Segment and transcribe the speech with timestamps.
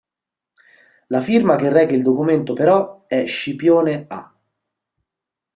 [1.09, 4.33] La firma che reca il documento, però, è 'Scipione A'.